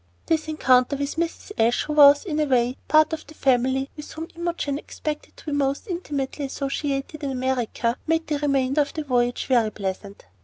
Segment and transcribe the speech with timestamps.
[0.25, 1.51] This encounter with Mrs.
[1.59, 5.45] Ashe, who was, in a way, part of the family with whom Imogen expected to
[5.45, 10.25] be most intimately associated in America, made the remainder of the voyage very pleasant.